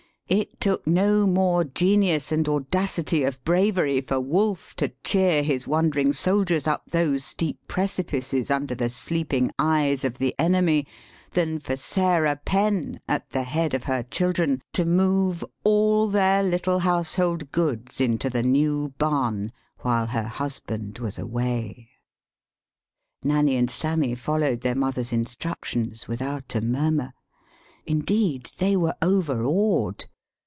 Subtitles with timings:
[0.33, 6.13] It took no more genius and audacity of bravery for Wolfe to cheer his wondering
[6.13, 10.87] soldiers up those steep precipices, under the sleeping eyes of the enemy,
[11.33, 16.79] than for Sarah Penn, at the head of her children, to move all their little
[16.79, 21.89] household goods into the new barn while her husband was away.
[23.21, 27.11] [Nanny and Sammy followed their mother's instructions without a murmur;
[27.85, 30.05] indeed, they 172 THE SHORT STORY were overawed.